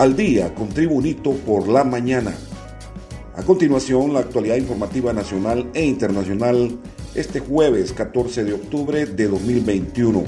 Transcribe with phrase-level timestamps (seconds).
[0.00, 2.32] al día con Tribunito por la mañana.
[3.36, 6.78] A continuación, la actualidad informativa nacional e internacional
[7.14, 10.24] este jueves 14 de octubre de 2021.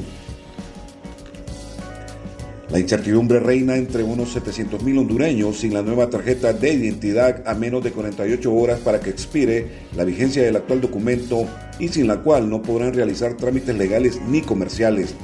[2.68, 7.82] La incertidumbre reina entre unos 700.000 hondureños sin la nueva tarjeta de identidad a menos
[7.82, 11.46] de 48 horas para que expire la vigencia del actual documento
[11.78, 15.14] y sin la cual no podrán realizar trámites legales ni comerciales.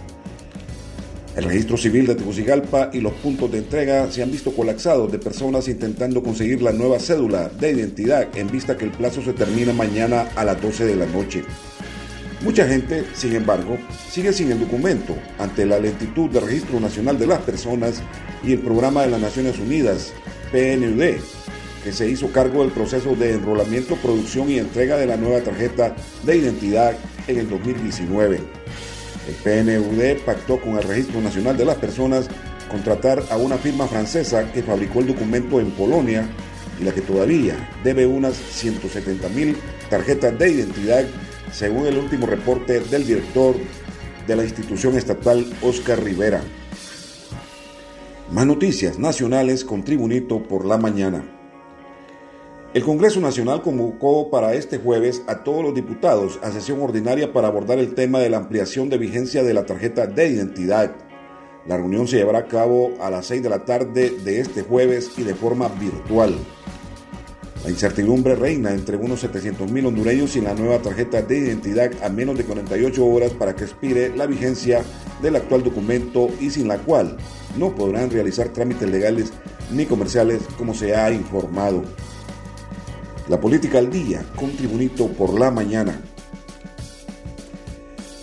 [1.39, 5.21] El registro civil de Tegucigalpa y los puntos de entrega se han visto colapsados de
[5.21, 9.73] personas intentando conseguir la nueva cédula de identidad en vista que el plazo se termina
[9.73, 11.45] mañana a las 12 de la noche.
[12.41, 13.79] Mucha gente, sin embargo,
[14.11, 18.03] sigue sin el documento ante la lentitud del Registro Nacional de las Personas
[18.43, 20.13] y el Programa de las Naciones Unidas,
[20.51, 21.21] PNUD,
[21.85, 25.95] que se hizo cargo del proceso de enrolamiento, producción y entrega de la nueva tarjeta
[26.25, 26.97] de identidad
[27.29, 28.41] en el 2019.
[29.29, 32.29] El PNUD pactó con el Registro Nacional de las Personas
[32.71, 36.27] contratar a una firma francesa que fabricó el documento en Polonia
[36.81, 37.55] y la que todavía
[37.85, 39.57] debe unas 170 mil
[39.91, 41.05] tarjetas de identidad,
[41.53, 43.55] según el último reporte del director
[44.27, 46.43] de la institución estatal, Oscar Rivera.
[48.31, 51.38] Más noticias nacionales con Tribunito por la mañana.
[52.79, 57.49] El Congreso Nacional convocó para este jueves a todos los diputados a sesión ordinaria para
[57.49, 60.95] abordar el tema de la ampliación de vigencia de la tarjeta de identidad.
[61.67, 65.11] La reunión se llevará a cabo a las 6 de la tarde de este jueves
[65.17, 66.39] y de forma virtual.
[67.65, 72.39] La incertidumbre reina entre unos 700.000 hondureños sin la nueva tarjeta de identidad a menos
[72.39, 74.85] de 48 horas para que expire la vigencia
[75.21, 77.17] del actual documento y sin la cual
[77.57, 79.33] no podrán realizar trámites legales
[79.73, 81.83] ni comerciales como se ha informado.
[83.29, 86.01] La política al día con Tribunito por la mañana.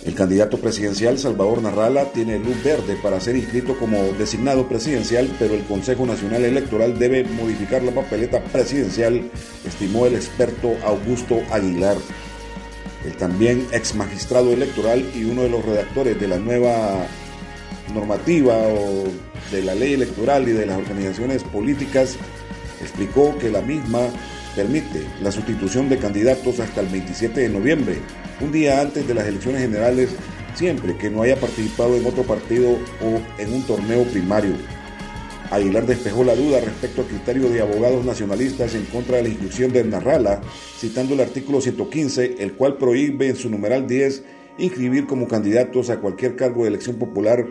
[0.04, 5.54] El candidato presidencial Salvador Narrala tiene luz verde para ser inscrito como designado presidencial, pero
[5.54, 9.30] el Consejo Nacional Electoral debe modificar la papeleta presidencial,
[9.64, 11.98] estimó el experto Augusto Aguilar.
[13.04, 17.06] El también ex magistrado electoral y uno de los redactores de la nueva
[17.94, 19.04] normativa o
[19.52, 22.16] de la ley electoral y de las organizaciones políticas
[22.80, 24.00] explicó que la misma
[24.56, 27.98] permite la sustitución de candidatos hasta el 27 de noviembre,
[28.40, 30.08] un día antes de las elecciones generales,
[30.54, 34.54] siempre que no haya participado en otro partido o en un torneo primario.
[35.50, 39.72] Aguilar despejó la duda respecto al criterio de abogados nacionalistas en contra de la inclusión
[39.72, 40.40] de Narrala,
[40.78, 44.24] citando el artículo 115, el cual prohíbe en su numeral 10
[44.58, 47.46] inscribir como candidatos a cualquier cargo de elección popular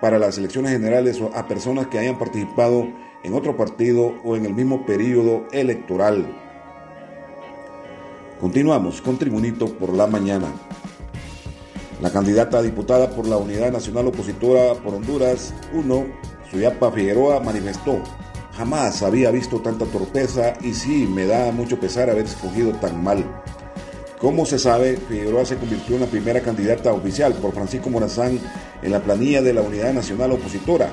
[0.00, 2.88] para las elecciones generales a personas que hayan participado
[3.24, 6.43] en otro partido o en el mismo periodo electoral.
[8.44, 10.48] Continuamos con Tribunito por la mañana.
[12.02, 16.06] La candidata diputada por la Unidad Nacional Opositora por Honduras 1,
[16.50, 18.02] Suyapa Figueroa, manifestó,
[18.52, 23.24] jamás había visto tanta torpeza y sí, me da mucho pesar haber escogido tan mal.
[24.18, 28.38] Como se sabe, Figueroa se convirtió en la primera candidata oficial por Francisco Morazán
[28.82, 30.92] en la planilla de la Unidad Nacional Opositora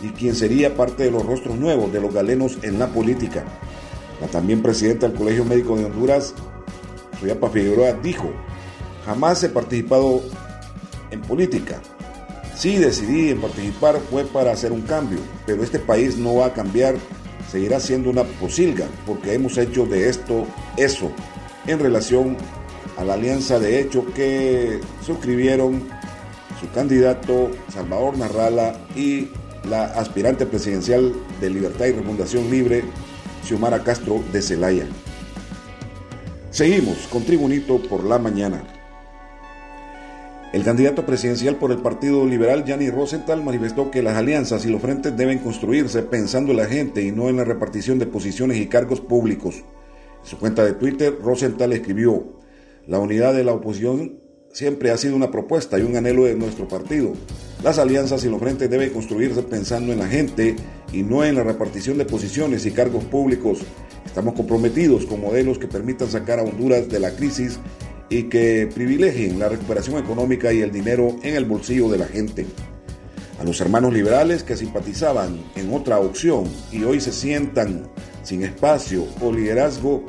[0.00, 3.42] y quien sería parte de los rostros nuevos de los galenos en la política.
[4.20, 6.32] La también presidenta del Colegio Médico de Honduras,
[7.26, 8.30] Suyapa Figueroa dijo,
[9.04, 10.22] jamás he participado
[11.10, 11.80] en política.
[12.54, 16.52] Si decidí en participar fue para hacer un cambio, pero este país no va a
[16.52, 16.94] cambiar,
[17.50, 21.10] seguirá siendo una posilga, porque hemos hecho de esto eso,
[21.66, 22.36] en relación
[22.96, 25.82] a la alianza de hecho que suscribieron
[26.60, 29.30] su candidato Salvador Narrala y
[29.68, 32.84] la aspirante presidencial de Libertad y Refundación Libre,
[33.44, 34.86] Xiomara Castro de Celaya.
[36.56, 38.62] Seguimos con Tribunito por la mañana.
[40.54, 44.80] El candidato presidencial por el Partido Liberal, Gianni Rosenthal, manifestó que las alianzas y los
[44.80, 48.68] frentes deben construirse pensando en la gente y no en la repartición de posiciones y
[48.68, 49.56] cargos públicos.
[49.56, 52.24] En su cuenta de Twitter, Rosenthal escribió,
[52.86, 54.20] la unidad de la oposición
[54.50, 57.12] siempre ha sido una propuesta y un anhelo de nuestro partido.
[57.62, 60.56] Las alianzas y los frentes deben construirse pensando en la gente
[60.90, 63.58] y no en la repartición de posiciones y cargos públicos
[64.06, 67.58] Estamos comprometidos con modelos que permitan sacar a Honduras de la crisis
[68.08, 72.46] y que privilegien la recuperación económica y el dinero en el bolsillo de la gente.
[73.38, 77.88] A los hermanos liberales que simpatizaban en otra opción y hoy se sientan
[78.22, 80.04] sin espacio o liderazgo,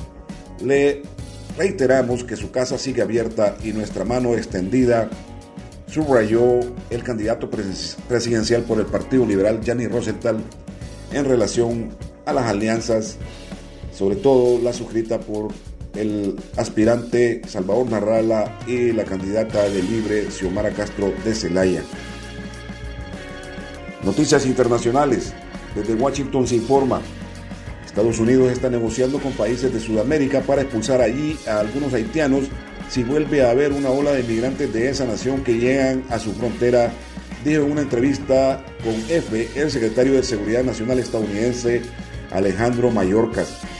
[0.63, 1.01] le
[1.57, 5.09] reiteramos que su casa sigue abierta y nuestra mano extendida,
[5.87, 6.59] subrayó
[6.89, 10.37] el candidato presidencial por el Partido Liberal, Gianni Rosenthal,
[11.11, 11.89] en relación
[12.25, 13.17] a las alianzas
[13.97, 15.51] sobre todo la suscrita por
[15.95, 21.81] el aspirante Salvador Narrala y la candidata de Libre Xiomara Castro de Celaya.
[24.03, 25.33] Noticias internacionales.
[25.75, 27.01] Desde Washington se informa.
[27.85, 32.45] Estados Unidos está negociando con países de Sudamérica para expulsar allí a algunos haitianos
[32.89, 36.33] si vuelve a haber una ola de inmigrantes de esa nación que llegan a su
[36.33, 36.91] frontera,
[37.43, 41.81] dijo en una entrevista con F el secretario de Seguridad Nacional estadounidense
[42.31, 43.76] Alejandro Mayorkas.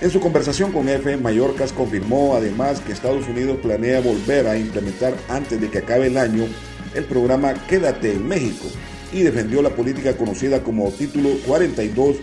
[0.00, 5.14] En su conversación con F, Mayorkas confirmó además que Estados Unidos planea volver a implementar
[5.28, 6.44] antes de que acabe el año
[6.94, 8.66] el programa Quédate en México
[9.12, 12.16] y defendió la política conocida como Título 42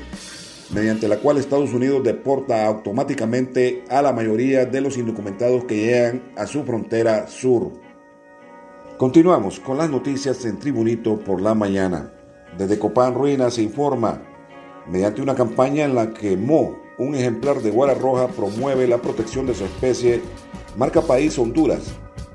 [0.73, 6.23] mediante la cual Estados Unidos deporta automáticamente a la mayoría de los indocumentados que llegan
[6.37, 7.73] a su frontera sur.
[8.97, 12.13] Continuamos con las noticias en Tribunito por la mañana.
[12.57, 14.21] Desde Copán Ruinas se informa,
[14.87, 19.45] mediante una campaña en la que Mo, un ejemplar de guara roja, promueve la protección
[19.45, 20.21] de su especie,
[20.77, 21.83] marca país Honduras,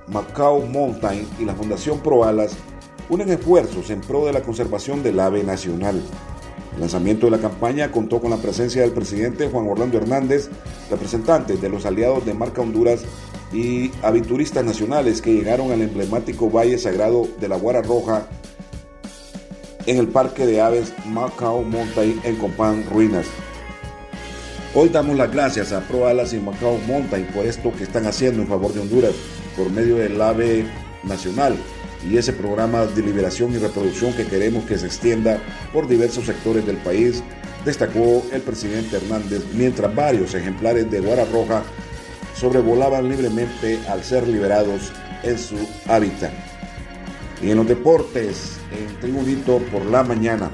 [0.08, 2.56] Macau Mountain y la Fundación Proalas
[3.08, 6.02] unen esfuerzos en pro de la conservación del ave nacional.
[6.74, 10.48] El lanzamiento de la campaña contó con la presencia del presidente Juan Orlando Hernández,
[10.90, 13.02] representantes de los aliados de Marca Honduras
[13.52, 18.28] y avituristas nacionales que llegaron al emblemático Valle Sagrado de la Guara Roja
[19.86, 23.26] en el Parque de Aves Macao Mountain en Compán Ruinas.
[24.72, 28.40] Hoy damos las gracias a Pro Alas y Macao Mountain por esto que están haciendo
[28.40, 29.14] en favor de Honduras
[29.56, 30.64] por medio del AVE
[31.02, 31.56] nacional
[32.08, 36.64] y ese programa de liberación y reproducción que queremos que se extienda por diversos sectores
[36.66, 37.20] del país,
[37.64, 41.64] destacó el presidente Hernández, mientras varios ejemplares de guara roja
[42.36, 44.92] sobrevolaban libremente al ser liberados
[45.24, 45.56] en su
[45.88, 46.30] hábitat.
[47.42, 50.48] Y en los deportes, en Tribunito por la mañana,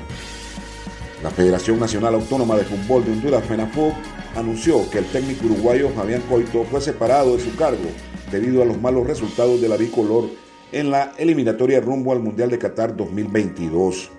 [1.23, 3.93] la Federación Nacional Autónoma de Fútbol de Honduras, FENAFUB,
[4.37, 7.89] anunció que el técnico uruguayo Fabián Coito fue separado de su cargo
[8.31, 10.29] debido a los malos resultados de la bicolor
[10.73, 14.11] en la eliminatoria rumbo al Mundial de Qatar 2022.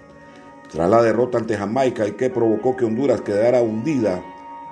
[0.71, 4.23] Tras la derrota ante Jamaica y que provocó que Honduras quedara hundida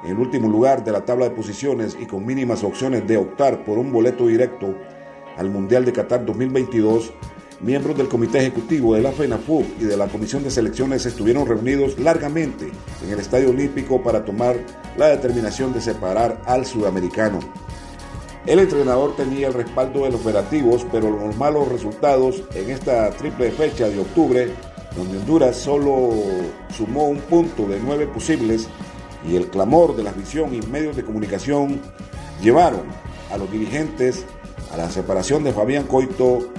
[0.04, 3.64] en el último lugar de la tabla de posiciones y con mínimas opciones de optar
[3.64, 4.76] por un boleto directo
[5.38, 7.14] al Mundial de Qatar 2022,
[7.62, 11.98] miembros del Comité Ejecutivo de la FENAFUB y de la Comisión de Selecciones estuvieron reunidos
[12.00, 12.72] largamente
[13.04, 14.58] en el Estadio Olímpico para tomar
[14.98, 17.40] la determinación de separar al sudamericano.
[18.46, 23.52] El entrenador tenía el respaldo de los operativos, pero los malos resultados en esta triple
[23.52, 24.52] fecha de octubre,
[24.96, 26.12] donde Honduras solo
[26.76, 28.68] sumó un punto de nueve posibles,
[29.28, 31.82] y el clamor de la visión y medios de comunicación
[32.42, 32.84] llevaron
[33.32, 34.26] a los dirigentes
[34.72, 36.52] a la separación de Fabián Coito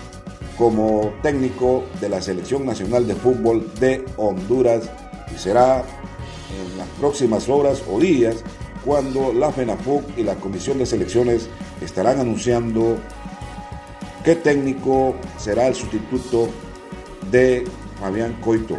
[0.59, 4.91] como técnico de la Selección Nacional de Fútbol de Honduras
[5.35, 8.43] y será en las próximas horas o días
[8.85, 11.49] cuando la FENAFUC y la Comisión de Selecciones
[11.81, 12.97] estarán anunciando
[14.25, 16.49] qué técnico será el sustituto
[17.31, 17.65] de
[18.01, 18.77] Fabián Coito.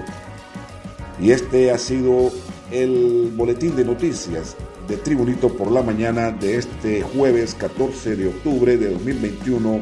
[1.19, 2.31] Y este ha sido
[2.71, 4.55] el boletín de noticias
[4.87, 9.81] de Tribunito por la mañana de este jueves 14 de octubre de 2021.